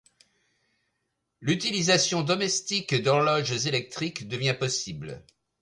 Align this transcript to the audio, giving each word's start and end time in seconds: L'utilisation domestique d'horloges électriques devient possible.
L'utilisation 1.41 2.23
domestique 2.23 2.99
d'horloges 3.03 3.67
électriques 3.67 4.27
devient 4.27 4.55
possible. 4.59 5.23